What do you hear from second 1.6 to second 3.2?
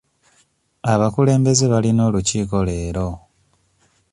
balina olukiiko leero.